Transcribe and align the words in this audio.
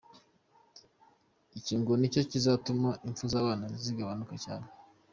Icyo 1.57 1.75
ngo 1.79 1.91
nicyo 1.97 2.21
kizatuma 2.31 2.89
impfu 3.07 3.25
z’abana 3.31 3.65
zigabanuka 3.83 4.35
cyane. 4.45 4.67